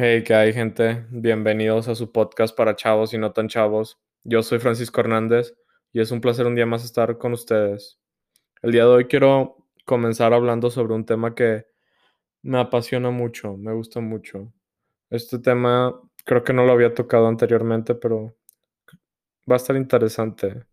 Hey, 0.00 0.22
¿qué 0.22 0.32
hay, 0.32 0.52
gente? 0.52 1.06
Bienvenidos 1.10 1.88
a 1.88 1.96
su 1.96 2.12
podcast 2.12 2.56
para 2.56 2.76
chavos 2.76 3.12
y 3.14 3.18
no 3.18 3.32
tan 3.32 3.48
chavos. 3.48 3.98
Yo 4.22 4.44
soy 4.44 4.60
Francisco 4.60 5.00
Hernández 5.00 5.56
y 5.92 6.00
es 6.00 6.12
un 6.12 6.20
placer 6.20 6.46
un 6.46 6.54
día 6.54 6.66
más 6.66 6.84
estar 6.84 7.18
con 7.18 7.32
ustedes. 7.32 7.98
El 8.62 8.70
día 8.70 8.84
de 8.84 8.90
hoy 8.90 9.04
quiero 9.06 9.66
comenzar 9.84 10.32
hablando 10.32 10.70
sobre 10.70 10.94
un 10.94 11.04
tema 11.04 11.34
que 11.34 11.66
me 12.42 12.60
apasiona 12.60 13.10
mucho, 13.10 13.56
me 13.56 13.72
gusta 13.72 13.98
mucho. 13.98 14.52
Este 15.10 15.40
tema 15.40 16.00
creo 16.24 16.44
que 16.44 16.52
no 16.52 16.64
lo 16.64 16.74
había 16.74 16.94
tocado 16.94 17.26
anteriormente, 17.26 17.96
pero 17.96 18.36
va 19.50 19.54
a 19.54 19.56
estar 19.56 19.74
interesante. 19.74 20.64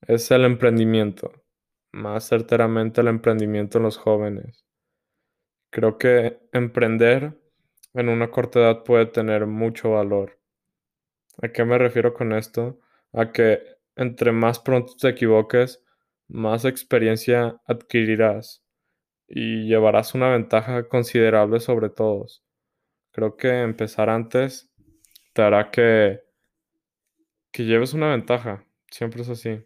Es 0.00 0.32
el 0.32 0.44
emprendimiento, 0.46 1.30
más 1.92 2.26
certeramente 2.26 3.02
el 3.02 3.06
emprendimiento 3.06 3.78
en 3.78 3.84
los 3.84 3.98
jóvenes. 3.98 4.64
Creo 5.70 5.96
que 5.96 6.40
emprender 6.52 7.39
en 7.94 8.08
una 8.08 8.30
corta 8.30 8.60
edad 8.60 8.84
puede 8.84 9.06
tener 9.06 9.46
mucho 9.46 9.90
valor. 9.92 10.38
¿A 11.42 11.48
qué 11.48 11.64
me 11.64 11.78
refiero 11.78 12.14
con 12.14 12.32
esto? 12.32 12.80
A 13.12 13.32
que 13.32 13.62
entre 13.96 14.32
más 14.32 14.58
pronto 14.58 14.94
te 14.98 15.08
equivoques, 15.08 15.82
más 16.28 16.64
experiencia 16.64 17.60
adquirirás 17.66 18.62
y 19.26 19.66
llevarás 19.66 20.14
una 20.14 20.28
ventaja 20.30 20.88
considerable 20.88 21.60
sobre 21.60 21.90
todos. 21.90 22.44
Creo 23.12 23.36
que 23.36 23.62
empezar 23.62 24.10
antes 24.10 24.70
te 25.32 25.42
hará 25.42 25.70
que, 25.70 26.20
que 27.52 27.64
lleves 27.64 27.94
una 27.94 28.10
ventaja. 28.10 28.64
Siempre 28.90 29.22
es 29.22 29.28
así. 29.28 29.62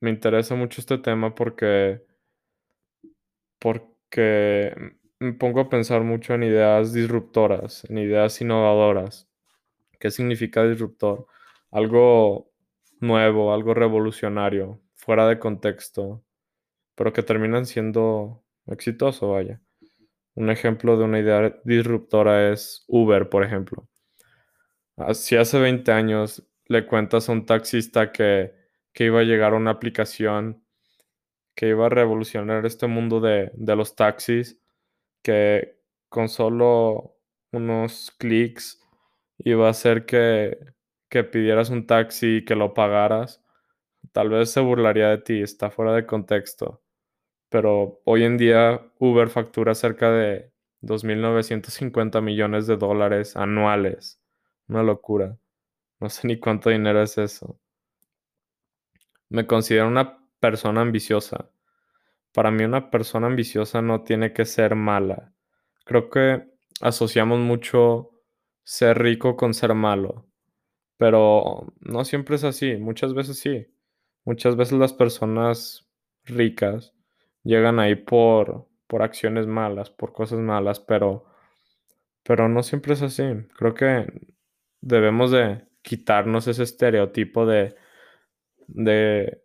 Me 0.00 0.10
interesa 0.10 0.54
mucho 0.54 0.80
este 0.80 0.98
tema 0.98 1.34
porque, 1.34 2.04
porque 3.58 4.97
me 5.20 5.32
pongo 5.32 5.60
a 5.60 5.68
pensar 5.68 6.02
mucho 6.02 6.34
en 6.34 6.44
ideas 6.44 6.92
disruptoras, 6.92 7.84
en 7.90 7.98
ideas 7.98 8.40
innovadoras. 8.40 9.28
¿Qué 9.98 10.10
significa 10.10 10.64
disruptor? 10.64 11.26
Algo 11.70 12.50
nuevo, 13.00 13.52
algo 13.52 13.74
revolucionario, 13.74 14.80
fuera 14.94 15.28
de 15.28 15.38
contexto, 15.38 16.24
pero 16.94 17.12
que 17.12 17.22
terminan 17.22 17.66
siendo 17.66 18.44
exitoso, 18.66 19.30
vaya. 19.32 19.60
Un 20.34 20.50
ejemplo 20.50 20.96
de 20.96 21.04
una 21.04 21.20
idea 21.20 21.60
disruptora 21.64 22.52
es 22.52 22.84
Uber, 22.88 23.28
por 23.28 23.44
ejemplo. 23.44 23.88
Si 25.14 25.36
hace 25.36 25.58
20 25.58 25.92
años 25.92 26.44
le 26.66 26.86
cuentas 26.86 27.28
a 27.28 27.32
un 27.32 27.46
taxista 27.46 28.12
que, 28.12 28.54
que 28.92 29.04
iba 29.06 29.20
a 29.20 29.24
llegar 29.24 29.54
una 29.54 29.70
aplicación 29.70 30.62
que 31.54 31.68
iba 31.68 31.86
a 31.86 31.88
revolucionar 31.88 32.66
este 32.66 32.86
mundo 32.86 33.20
de, 33.20 33.50
de 33.54 33.76
los 33.76 33.96
taxis, 33.96 34.60
que 35.22 35.78
con 36.08 36.28
solo 36.28 37.16
unos 37.52 38.12
clics 38.18 38.80
iba 39.38 39.66
a 39.68 39.70
hacer 39.70 40.06
que, 40.06 40.58
que 41.08 41.24
pidieras 41.24 41.70
un 41.70 41.86
taxi 41.86 42.38
y 42.38 42.44
que 42.44 42.56
lo 42.56 42.74
pagaras, 42.74 43.42
tal 44.12 44.30
vez 44.30 44.50
se 44.50 44.60
burlaría 44.60 45.08
de 45.10 45.18
ti, 45.18 45.42
está 45.42 45.70
fuera 45.70 45.94
de 45.94 46.06
contexto. 46.06 46.82
Pero 47.50 48.00
hoy 48.04 48.24
en 48.24 48.38
día 48.38 48.92
Uber 48.98 49.28
factura 49.30 49.74
cerca 49.74 50.10
de 50.10 50.52
2.950 50.82 52.20
millones 52.22 52.66
de 52.66 52.76
dólares 52.76 53.36
anuales. 53.36 54.20
Una 54.68 54.82
locura. 54.82 55.38
No 56.00 56.10
sé 56.10 56.28
ni 56.28 56.38
cuánto 56.38 56.70
dinero 56.70 57.02
es 57.02 57.18
eso. 57.18 57.58
Me 59.30 59.46
considero 59.46 59.88
una 59.88 60.18
persona 60.40 60.82
ambiciosa. 60.82 61.50
Para 62.32 62.50
mí 62.50 62.64
una 62.64 62.90
persona 62.90 63.26
ambiciosa 63.26 63.82
no 63.82 64.02
tiene 64.02 64.32
que 64.32 64.44
ser 64.44 64.74
mala. 64.74 65.32
Creo 65.84 66.10
que 66.10 66.48
asociamos 66.80 67.38
mucho 67.40 68.10
ser 68.64 68.98
rico 68.98 69.36
con 69.36 69.54
ser 69.54 69.74
malo. 69.74 70.26
Pero 70.98 71.72
no 71.80 72.04
siempre 72.04 72.36
es 72.36 72.44
así, 72.44 72.76
muchas 72.76 73.14
veces 73.14 73.38
sí. 73.38 73.66
Muchas 74.24 74.56
veces 74.56 74.78
las 74.78 74.92
personas 74.92 75.88
ricas 76.24 76.92
llegan 77.44 77.80
ahí 77.80 77.94
por, 77.94 78.68
por 78.86 79.02
acciones 79.02 79.46
malas, 79.46 79.90
por 79.90 80.12
cosas 80.12 80.40
malas, 80.40 80.80
pero, 80.80 81.24
pero 82.24 82.48
no 82.48 82.62
siempre 82.62 82.94
es 82.94 83.02
así. 83.02 83.24
Creo 83.56 83.74
que 83.74 84.06
debemos 84.80 85.30
de 85.30 85.66
quitarnos 85.82 86.46
ese 86.48 86.64
estereotipo 86.64 87.46
de, 87.46 87.76
de 88.66 89.42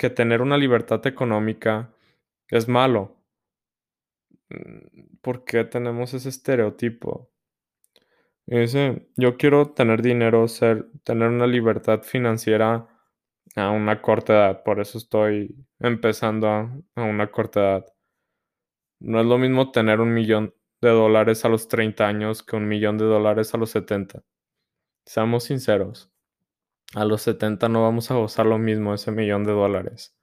que 0.00 0.08
tener 0.08 0.40
una 0.40 0.56
libertad 0.56 1.06
económica 1.06 1.92
es 2.48 2.68
malo. 2.68 3.18
¿Por 5.20 5.44
qué 5.44 5.64
tenemos 5.64 6.14
ese 6.14 6.30
estereotipo? 6.30 7.30
Ese, 8.46 9.10
yo 9.16 9.36
quiero 9.36 9.74
tener 9.74 10.00
dinero, 10.00 10.48
ser, 10.48 10.88
tener 11.04 11.28
una 11.28 11.46
libertad 11.46 12.02
financiera 12.02 12.88
a 13.56 13.70
una 13.70 14.00
corta 14.00 14.32
edad, 14.32 14.62
por 14.64 14.80
eso 14.80 14.96
estoy 14.96 15.54
empezando 15.78 16.48
a, 16.48 16.74
a 16.94 17.02
una 17.02 17.30
corta 17.30 17.60
edad. 17.60 17.86
No 19.00 19.20
es 19.20 19.26
lo 19.26 19.36
mismo 19.36 19.70
tener 19.70 20.00
un 20.00 20.14
millón 20.14 20.54
de 20.80 20.88
dólares 20.88 21.44
a 21.44 21.50
los 21.50 21.68
30 21.68 22.08
años 22.08 22.42
que 22.42 22.56
un 22.56 22.66
millón 22.68 22.96
de 22.96 23.04
dólares 23.04 23.52
a 23.52 23.58
los 23.58 23.68
70. 23.70 24.22
Seamos 25.04 25.44
sinceros, 25.44 26.10
a 26.94 27.04
los 27.04 27.22
70 27.22 27.68
no 27.68 27.82
vamos 27.82 28.10
a 28.10 28.14
gozar 28.14 28.46
lo 28.46 28.58
mismo 28.58 28.94
ese 28.94 29.12
millón 29.12 29.44
de 29.44 29.52
dólares. 29.52 30.16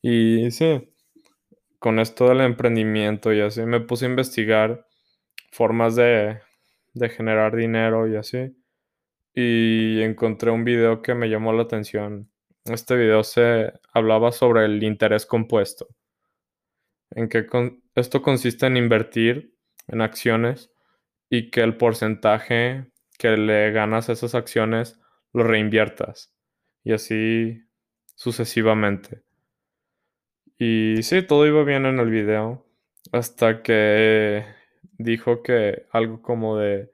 Y 0.00 0.50
sí, 0.50 0.94
con 1.78 1.98
esto 1.98 2.28
del 2.28 2.40
emprendimiento 2.40 3.32
y 3.32 3.40
así, 3.40 3.62
me 3.62 3.80
puse 3.80 4.06
a 4.06 4.08
investigar 4.08 4.86
formas 5.50 5.96
de, 5.96 6.40
de 6.94 7.08
generar 7.10 7.54
dinero 7.56 8.08
y 8.08 8.16
así. 8.16 8.56
Y 9.34 10.00
encontré 10.02 10.50
un 10.50 10.64
video 10.64 11.02
que 11.02 11.14
me 11.14 11.28
llamó 11.28 11.52
la 11.52 11.62
atención. 11.64 12.30
Este 12.64 12.96
video 12.96 13.24
se 13.24 13.72
hablaba 13.92 14.32
sobre 14.32 14.64
el 14.64 14.82
interés 14.82 15.26
compuesto. 15.26 15.88
En 17.10 17.28
que 17.28 17.46
con, 17.46 17.82
esto 17.94 18.22
consiste 18.22 18.66
en 18.66 18.76
invertir 18.76 19.54
en 19.88 20.00
acciones 20.00 20.72
y 21.28 21.50
que 21.50 21.60
el 21.60 21.76
porcentaje 21.76 22.90
que 23.18 23.36
le 23.36 23.70
ganas 23.72 24.08
a 24.08 24.12
esas 24.12 24.34
acciones 24.34 25.00
lo 25.34 25.44
reinviertas. 25.44 26.32
Y 26.82 26.92
así 26.92 27.62
sucesivamente. 28.14 29.22
Y 30.58 31.02
sí, 31.02 31.22
todo 31.22 31.46
iba 31.46 31.64
bien 31.64 31.84
en 31.86 31.98
el 31.98 32.10
video. 32.10 32.66
Hasta 33.12 33.62
que 33.62 34.46
dijo 34.98 35.42
que 35.42 35.86
algo 35.90 36.22
como 36.22 36.56
de 36.56 36.92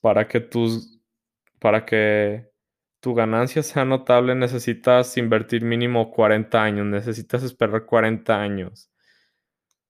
para 0.00 0.28
que 0.28 0.40
tus 0.40 1.00
para 1.58 1.84
que 1.84 2.50
tu 3.00 3.14
ganancia 3.14 3.62
sea 3.62 3.84
notable 3.84 4.34
necesitas 4.34 5.16
invertir 5.16 5.62
mínimo 5.64 6.10
40 6.12 6.62
años, 6.62 6.86
necesitas 6.86 7.42
esperar 7.42 7.84
40 7.84 8.40
años. 8.40 8.90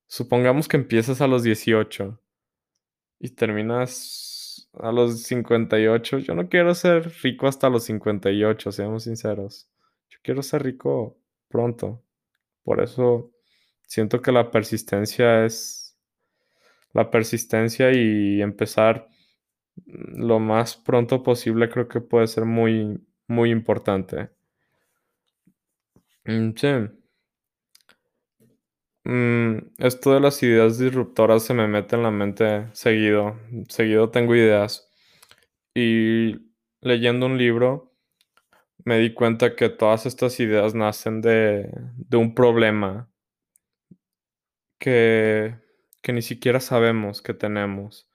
Supongamos 0.07 0.69
que 0.69 0.77
empiezas 0.77 1.21
a 1.21 1.27
los 1.27 1.43
18 1.43 2.21
y 3.21 3.31
terminas 3.31 4.42
a 4.75 4.93
los 4.93 5.23
58. 5.25 6.19
Yo 6.19 6.35
no 6.35 6.49
quiero 6.49 6.75
ser 6.75 7.11
rico 7.23 7.47
hasta 7.47 7.69
los 7.69 7.85
58, 7.85 8.73
seamos 8.73 9.05
sinceros. 9.05 9.69
Yo 10.11 10.19
quiero 10.23 10.43
ser 10.43 10.63
rico 10.63 11.19
pronto. 11.49 12.03
Por 12.65 12.83
eso 12.83 13.33
siento 13.87 14.23
que 14.23 14.33
la 14.33 14.51
persistencia 14.51 15.45
es 15.45 15.97
la 16.93 17.11
persistencia 17.11 17.93
y 17.93 18.43
empezar 18.43 19.09
lo 19.87 20.39
más 20.39 20.77
pronto 20.77 21.23
posible 21.23 21.69
creo 21.71 21.89
que 21.89 22.01
puede 22.01 22.27
ser 22.27 22.45
muy, 22.45 23.01
muy 23.27 23.51
importante. 23.51 24.31
Mm, 26.25 26.55
sí. 26.57 26.69
Mm, 29.05 29.59
esto 29.79 30.13
de 30.15 30.21
las 30.21 30.43
ideas 30.43 30.79
disruptoras 30.79 31.43
se 31.45 31.55
me 31.55 31.67
mete 31.67 31.97
en 31.97 32.03
la 32.05 32.11
mente 32.11 32.69
seguido. 32.73 33.39
Seguido 33.69 34.11
tengo 34.11 34.35
ideas. 34.37 34.89
Y 35.75 36.39
leyendo 36.81 37.27
un 37.27 37.39
libro 37.39 37.93
me 38.85 38.99
di 38.99 39.15
cuenta 39.15 39.57
que 39.57 39.69
todas 39.71 40.07
estas 40.07 40.41
ideas 40.41 40.75
nacen 40.75 41.23
de, 41.23 41.71
de 41.97 42.17
un 42.19 42.35
problema 42.35 43.11
que, 44.79 45.57
que 46.03 46.13
ni 46.13 46.23
siquiera 46.23 46.61
sabemos 46.61 47.23
que 47.23 47.35
tenemos 47.35 48.09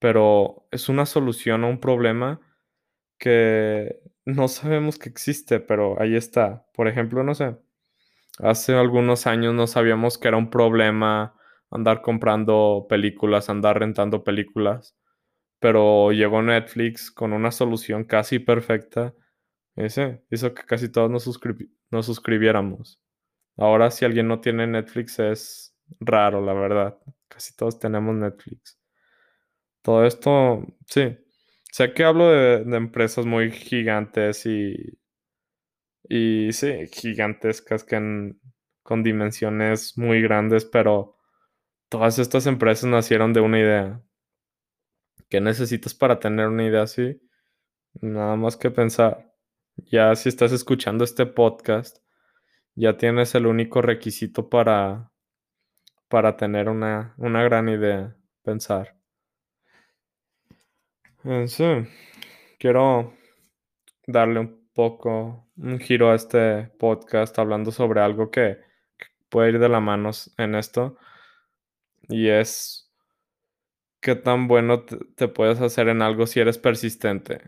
pero 0.00 0.68
es 0.72 0.88
una 0.90 1.06
solución 1.06 1.64
a 1.64 1.68
un 1.68 1.80
problema 1.80 2.40
que 3.18 4.00
no 4.26 4.48
sabemos 4.48 4.98
que 4.98 5.08
existe, 5.10 5.60
pero 5.60 6.00
ahí 6.00 6.16
está. 6.16 6.66
Por 6.74 6.88
ejemplo, 6.88 7.24
no 7.24 7.34
sé, 7.34 7.56
hace 8.38 8.74
algunos 8.74 9.26
años 9.26 9.54
no 9.54 9.66
sabíamos 9.66 10.18
que 10.18 10.28
era 10.28 10.36
un 10.36 10.50
problema 10.50 11.34
andar 11.70 12.02
comprando 12.02 12.86
películas, 12.88 13.48
andar 13.48 13.78
rentando 13.80 14.24
películas, 14.24 14.96
pero 15.58 16.12
llegó 16.12 16.42
Netflix 16.42 17.10
con 17.10 17.32
una 17.32 17.50
solución 17.50 18.04
casi 18.04 18.38
perfecta. 18.38 19.14
Hizo 19.76 20.54
que 20.54 20.64
casi 20.64 20.90
todos 20.90 21.10
nos, 21.10 21.24
suscribiéramos. 22.04 23.00
Ahora 23.56 23.90
si 23.90 24.04
alguien 24.04 24.28
no 24.28 24.40
tiene 24.40 24.66
Netflix 24.66 25.18
es 25.18 25.76
raro, 26.00 26.44
la 26.44 26.52
verdad. 26.52 26.98
Casi 27.28 27.56
todos 27.56 27.78
tenemos 27.78 28.14
Netflix. 28.14 28.78
Todo 29.82 30.04
esto, 30.04 30.64
sí. 30.86 31.16
Sé 31.72 31.94
que 31.94 32.04
hablo 32.04 32.28
de 32.28 32.76
empresas 32.76 33.24
muy 33.24 33.50
gigantes 33.50 34.44
y, 34.46 35.01
y 36.14 36.52
sí, 36.52 36.88
gigantescas 36.92 37.84
que 37.84 38.34
con 38.82 39.02
dimensiones 39.02 39.96
muy 39.96 40.20
grandes, 40.20 40.66
pero 40.66 41.16
todas 41.88 42.18
estas 42.18 42.46
empresas 42.46 42.84
nacieron 42.90 43.32
de 43.32 43.40
una 43.40 43.58
idea. 43.58 44.02
¿Qué 45.30 45.40
necesitas 45.40 45.94
para 45.94 46.20
tener 46.20 46.48
una 46.48 46.66
idea 46.66 46.82
así? 46.82 47.18
Nada 48.02 48.36
más 48.36 48.58
que 48.58 48.70
pensar. 48.70 49.32
Ya 49.76 50.14
si 50.14 50.28
estás 50.28 50.52
escuchando 50.52 51.02
este 51.02 51.24
podcast, 51.24 52.04
ya 52.74 52.98
tienes 52.98 53.34
el 53.34 53.46
único 53.46 53.80
requisito 53.80 54.50
para, 54.50 55.10
para 56.08 56.36
tener 56.36 56.68
una, 56.68 57.14
una 57.16 57.42
gran 57.42 57.70
idea, 57.70 58.14
pensar. 58.42 58.98
Eh, 61.24 61.48
Sí, 61.48 61.64
quiero 62.58 63.14
darle 64.06 64.40
un 64.40 64.61
poco 64.74 65.48
un 65.56 65.78
giro 65.78 66.10
a 66.10 66.14
este 66.14 66.64
podcast 66.78 67.38
hablando 67.38 67.70
sobre 67.72 68.00
algo 68.00 68.30
que, 68.30 68.58
puede 69.28 69.50
ir 69.50 69.58
de 69.58 69.68
la 69.68 69.80
mano 69.80 70.10
en 70.36 70.54
esto 70.54 70.98
y 72.08 72.28
es 72.28 72.92
qué 74.00 74.14
tan 74.14 74.48
bueno 74.48 74.84
te, 74.84 74.98
te 75.16 75.28
puedes 75.28 75.60
hacer 75.60 75.88
en 75.88 76.02
algo 76.02 76.26
si 76.26 76.40
eres 76.40 76.58
persistente. 76.58 77.40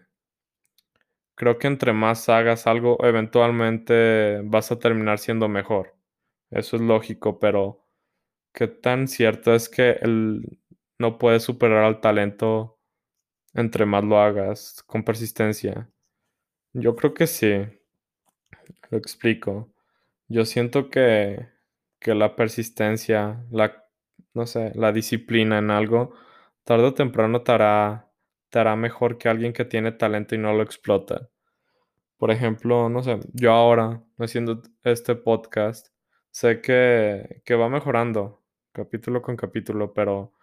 Creo 1.36 1.58
que 1.58 1.66
entre 1.66 1.92
más 1.92 2.28
hagas 2.28 2.66
algo, 2.66 2.96
eventualmente 3.04 4.40
vas 4.44 4.70
a 4.72 4.78
terminar 4.78 5.18
siendo 5.18 5.48
mejor. 5.48 5.96
Eso 6.50 6.76
es 6.76 6.82
lógico, 6.82 7.38
pero 7.40 7.84
qué 8.52 8.68
tan 8.68 9.08
cierto 9.08 9.54
es 9.54 9.68
que 9.68 9.90
el, 10.02 10.60
no 10.98 11.18
puedes 11.18 11.42
superar 11.42 11.84
al 11.84 12.00
talento 12.00 12.78
entre 13.54 13.86
más 13.86 14.04
lo 14.04 14.18
hagas 14.18 14.82
con 14.86 15.04
persistencia. 15.04 15.90
Yo 16.74 16.94
creo 16.94 17.14
que 17.14 17.26
sí, 17.26 17.50
lo 18.90 18.98
explico. 18.98 19.72
Yo 20.28 20.44
siento 20.46 20.90
que, 20.90 21.48
que 22.00 22.14
la 22.14 22.36
persistencia, 22.36 23.44
la, 23.50 23.84
no 24.34 24.46
sé, 24.46 24.72
la 24.76 24.92
disciplina 24.92 25.58
en 25.58 25.70
algo, 25.72 26.14
tarde 26.64 26.86
o 26.86 26.94
temprano 26.94 27.42
te 27.42 27.52
hará, 27.52 28.10
te 28.50 28.64
mejor 28.76 29.18
que 29.18 29.28
alguien 29.30 29.52
que 29.52 29.66
tiene 29.66 29.92
talento 29.92 30.34
y 30.34 30.38
no 30.38 30.54
lo 30.54 30.62
explota. 30.62 31.30
Por 32.18 32.32
ejemplo, 32.32 32.90
no 32.90 33.02
sé, 33.04 33.20
yo 33.34 33.52
ahora 33.52 34.02
haciendo 34.18 34.62
este 34.84 35.16
podcast, 35.16 35.88
sé 36.32 36.62
que, 36.62 37.42
que 37.46 37.56
va 37.56 37.70
mejorando 37.70 38.42
capítulo 38.72 39.22
con 39.22 39.36
capítulo, 39.36 39.94
pero, 39.94 40.34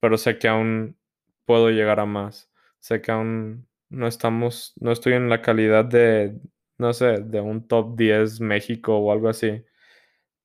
pero 0.00 0.18
sé 0.18 0.38
que 0.38 0.48
aún 0.48 0.98
puedo 1.46 1.70
llegar 1.70 2.00
a 2.00 2.06
más. 2.06 2.50
Sé 2.80 3.02
que 3.02 3.12
aún 3.12 3.67
no 3.90 4.06
estamos, 4.06 4.74
no 4.80 4.92
estoy 4.92 5.14
en 5.14 5.28
la 5.28 5.42
calidad 5.42 5.84
de, 5.84 6.38
no 6.78 6.92
sé, 6.92 7.18
de 7.22 7.40
un 7.40 7.66
top 7.68 7.96
10 7.96 8.40
México 8.40 8.96
o 8.98 9.12
algo 9.12 9.28
así, 9.28 9.64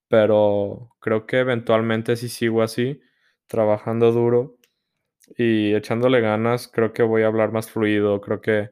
pero 0.09 0.91
creo 1.01 1.25
que 1.27 1.39
eventualmente 1.39 2.15
si 2.15 2.29
sigo 2.29 2.61
así, 2.63 3.01
trabajando 3.47 4.11
duro 4.11 4.57
y 5.37 5.73
echándole 5.75 6.21
ganas, 6.21 6.67
creo 6.67 6.93
que 6.93 7.03
voy 7.03 7.23
a 7.23 7.27
hablar 7.27 7.51
más 7.51 7.71
fluido, 7.71 8.21
creo 8.21 8.41
que 8.41 8.71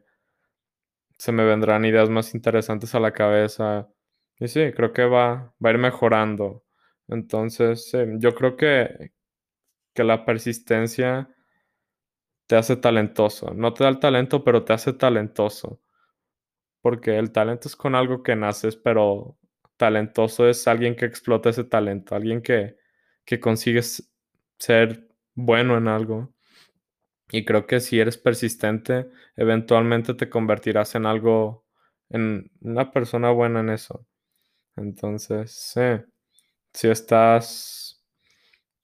se 1.17 1.31
me 1.31 1.45
vendrán 1.45 1.85
ideas 1.85 2.09
más 2.09 2.33
interesantes 2.33 2.95
a 2.95 2.99
la 2.99 3.13
cabeza. 3.13 3.87
Y 4.39 4.47
sí, 4.47 4.71
creo 4.75 4.91
que 4.93 5.05
va, 5.05 5.53
va 5.63 5.69
a 5.69 5.73
ir 5.73 5.77
mejorando. 5.77 6.63
Entonces, 7.07 7.89
sí, 7.91 7.97
yo 8.17 8.33
creo 8.33 8.57
que, 8.57 9.11
que 9.93 10.03
la 10.03 10.25
persistencia 10.25 11.29
te 12.51 12.57
hace 12.57 12.75
talentoso. 12.75 13.53
No 13.53 13.73
te 13.73 13.85
da 13.85 13.89
el 13.89 13.99
talento, 13.99 14.43
pero 14.43 14.65
te 14.65 14.73
hace 14.73 14.91
talentoso. 14.91 15.79
Porque 16.81 17.17
el 17.17 17.31
talento 17.31 17.69
es 17.69 17.77
con 17.77 17.95
algo 17.95 18.23
que 18.23 18.35
naces, 18.35 18.75
pero 18.75 19.37
talentoso 19.77 20.49
es 20.49 20.67
alguien 20.67 20.97
que 20.97 21.05
explota 21.05 21.49
ese 21.49 21.63
talento, 21.63 22.13
alguien 22.13 22.41
que, 22.41 22.75
que 23.23 23.39
consigues 23.39 24.11
ser 24.59 25.07
bueno 25.33 25.77
en 25.77 25.87
algo. 25.87 26.33
Y 27.29 27.45
creo 27.45 27.65
que 27.67 27.79
si 27.79 28.01
eres 28.01 28.17
persistente, 28.17 29.09
eventualmente 29.37 30.13
te 30.13 30.29
convertirás 30.29 30.93
en 30.95 31.05
algo, 31.05 31.65
en 32.09 32.51
una 32.59 32.91
persona 32.91 33.31
buena 33.31 33.61
en 33.61 33.69
eso. 33.69 34.05
Entonces, 34.75 35.73
si 36.73 36.89
estás 36.89 38.03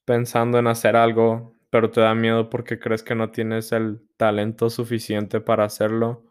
pensando 0.05 0.57
en 0.57 0.67
hacer 0.67 0.95
algo, 0.95 1.56
pero 1.69 1.91
te 1.91 2.01
da 2.01 2.15
miedo 2.15 2.49
porque 2.49 2.79
crees 2.79 3.03
que 3.03 3.15
no 3.15 3.31
tienes 3.31 3.71
el 3.71 4.01
talento 4.17 4.69
suficiente 4.69 5.41
para 5.41 5.65
hacerlo, 5.65 6.25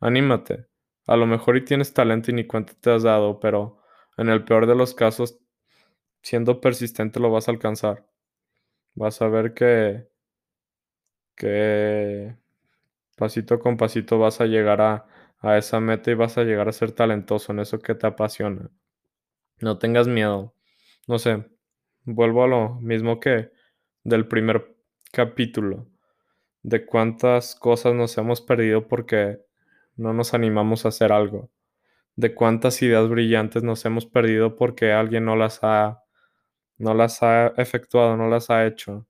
anímate. 0.00 0.66
A 1.06 1.16
lo 1.16 1.26
mejor 1.26 1.56
y 1.56 1.64
tienes 1.64 1.94
talento 1.94 2.30
y 2.30 2.34
ni 2.34 2.46
cuenta 2.46 2.74
te 2.80 2.90
has 2.92 3.02
dado, 3.04 3.40
pero 3.40 3.78
en 4.18 4.28
el 4.28 4.44
peor 4.44 4.66
de 4.66 4.74
los 4.76 4.94
casos, 4.94 5.38
siendo 6.22 6.60
persistente 6.60 7.20
lo 7.20 7.30
vas 7.30 7.48
a 7.48 7.52
alcanzar. 7.52 8.06
Vas 8.94 9.22
a 9.22 9.28
ver 9.28 9.54
que, 9.54 10.08
que 11.36 12.36
pasito 13.16 13.58
con 13.60 13.76
pasito 13.76 14.18
vas 14.18 14.40
a 14.40 14.46
llegar 14.46 14.80
a, 14.80 15.06
a 15.40 15.58
esa 15.58 15.80
meta 15.80 16.10
y 16.10 16.14
vas 16.14 16.38
a 16.38 16.44
llegar 16.44 16.68
a 16.68 16.72
ser 16.72 16.92
talentoso 16.92 17.52
en 17.52 17.60
eso 17.60 17.80
que 17.80 17.94
te 17.94 18.06
apasiona. 18.06 18.70
No 19.60 19.78
tengas 19.78 20.08
miedo. 20.08 20.54
No 21.08 21.18
sé, 21.18 21.46
vuelvo 22.04 22.44
a 22.44 22.48
lo 22.48 22.74
mismo 22.80 23.20
que 23.20 23.52
del 24.04 24.26
primer 24.26 24.76
capítulo, 25.12 25.86
de 26.62 26.86
cuántas 26.86 27.54
cosas 27.54 27.94
nos 27.94 28.16
hemos 28.18 28.40
perdido 28.40 28.88
porque 28.88 29.40
no 29.96 30.12
nos 30.12 30.34
animamos 30.34 30.84
a 30.84 30.88
hacer 30.88 31.12
algo, 31.12 31.50
de 32.16 32.34
cuántas 32.34 32.82
ideas 32.82 33.08
brillantes 33.08 33.62
nos 33.62 33.84
hemos 33.84 34.06
perdido 34.06 34.56
porque 34.56 34.92
alguien 34.92 35.24
no 35.24 35.36
las 35.36 35.60
ha, 35.62 36.02
no 36.78 36.94
las 36.94 37.22
ha 37.22 37.48
efectuado, 37.56 38.16
no 38.16 38.28
las 38.28 38.50
ha 38.50 38.66
hecho 38.66 39.06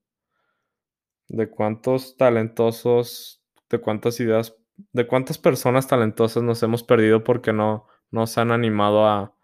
de 1.33 1.49
cuántos 1.49 2.17
talentosos, 2.17 3.43
de 3.71 3.81
cuántas 3.81 4.21
ideas, 4.21 4.55
de 4.93 5.07
cuántas 5.07 5.39
personas 5.39 5.87
talentosas 5.87 6.43
nos 6.43 6.63
hemos 6.63 6.83
perdido 6.83 7.25
porque 7.25 7.53
no 7.55 7.87
nos 8.11 8.37
han 8.37 8.51
animado 8.53 9.07
a, 9.07 9.35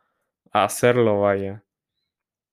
a 0.52 0.64
hacerlo, 0.64 1.20
vaya. 1.20 1.64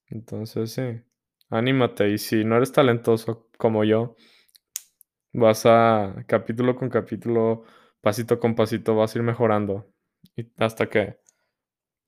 Entonces, 0.08 0.72
sí, 0.72 1.02
anímate. 1.50 2.10
Y 2.10 2.18
si 2.18 2.44
no 2.44 2.58
eres 2.58 2.72
talentoso 2.72 3.50
como 3.58 3.84
yo, 3.84 4.16
vas 5.34 5.66
a, 5.66 6.24
capítulo 6.28 6.76
con 6.76 6.90
capítulo, 6.90 7.64
pasito 8.02 8.40
con 8.40 8.56
pasito, 8.56 8.96
vas 8.96 9.16
a 9.16 9.20
ir 9.20 9.24
mejorando. 9.24 9.92
Y 10.36 10.52
hasta 10.58 10.88
que, 10.90 11.20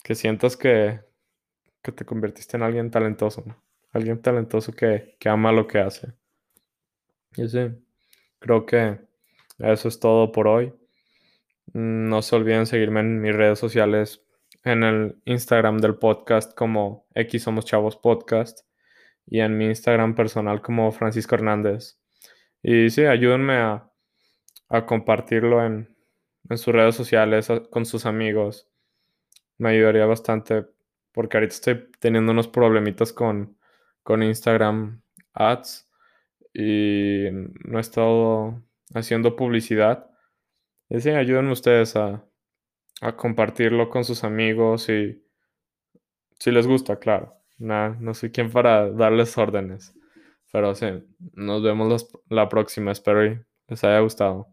que 0.03 0.15
sientas 0.15 0.57
que, 0.57 1.01
que 1.81 1.91
te 1.91 2.05
convertiste 2.05 2.57
en 2.57 2.63
alguien 2.63 2.91
talentoso. 2.91 3.43
Alguien 3.91 4.21
talentoso 4.21 4.73
que, 4.73 5.15
que 5.19 5.29
ama 5.29 5.51
lo 5.51 5.67
que 5.67 5.79
hace. 5.79 6.13
Y 7.35 7.47
sí, 7.47 7.69
creo 8.39 8.65
que 8.65 8.99
eso 9.59 9.87
es 9.87 9.99
todo 9.99 10.31
por 10.31 10.47
hoy. 10.47 10.73
No 11.73 12.21
se 12.21 12.35
olviden 12.35 12.65
seguirme 12.65 13.01
en 13.01 13.21
mis 13.21 13.35
redes 13.35 13.59
sociales, 13.59 14.23
en 14.63 14.83
el 14.83 15.21
Instagram 15.25 15.79
del 15.79 15.95
podcast 15.95 16.53
como 16.55 17.07
X 17.13 17.43
Somos 17.43 17.65
Chavos 17.65 17.97
Podcast 17.97 18.66
y 19.27 19.41
en 19.41 19.57
mi 19.57 19.65
Instagram 19.65 20.15
personal 20.15 20.61
como 20.61 20.91
Francisco 20.91 21.35
Hernández. 21.35 21.99
Y 22.63 22.89
sí, 22.89 23.05
ayúdenme 23.05 23.57
a, 23.57 23.91
a 24.69 24.85
compartirlo 24.85 25.65
en, 25.65 25.95
en 26.49 26.57
sus 26.57 26.73
redes 26.73 26.95
sociales 26.95 27.49
con 27.69 27.85
sus 27.85 28.05
amigos. 28.05 28.69
Me 29.57 29.69
ayudaría 29.69 30.05
bastante 30.05 30.65
porque 31.11 31.37
ahorita 31.37 31.53
estoy 31.53 31.89
teniendo 31.99 32.31
unos 32.31 32.47
problemitas 32.47 33.13
con, 33.13 33.57
con 34.03 34.23
Instagram 34.23 35.01
Ads 35.33 35.89
y 36.53 37.25
no 37.65 37.77
he 37.77 37.81
estado 37.81 38.61
haciendo 38.93 39.35
publicidad. 39.35 40.09
Y 40.89 41.01
sí, 41.01 41.09
ayúdenme 41.09 41.51
ustedes 41.51 41.95
a, 41.95 42.23
a 43.01 43.15
compartirlo 43.15 43.89
con 43.89 44.03
sus 44.03 44.23
amigos 44.23 44.89
y 44.89 45.23
si 46.39 46.51
les 46.51 46.67
gusta, 46.67 46.97
claro. 46.99 47.36
Nah, 47.59 47.89
no 47.99 48.13
soy 48.13 48.31
quien 48.31 48.51
para 48.51 48.89
darles 48.91 49.37
órdenes. 49.37 49.93
Pero 50.51 50.75
sí, 50.75 50.87
nos 51.33 51.63
vemos 51.63 52.07
la 52.29 52.49
próxima. 52.49 52.91
Espero 52.91 53.45
les 53.67 53.83
haya 53.83 53.99
gustado. 53.99 54.47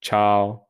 Chao. 0.00 0.67